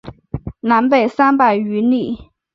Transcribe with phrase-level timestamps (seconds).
[0.61, 2.31] 南北三百余里。